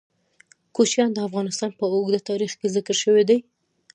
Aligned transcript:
کوچیان 0.75 1.09
د 1.13 1.17
افغانستان 1.27 1.69
په 1.79 1.83
اوږده 1.93 2.19
تاریخ 2.29 2.51
کې 2.59 2.67
ذکر 2.75 2.95
شوی 3.03 3.23
دی. 3.29 3.39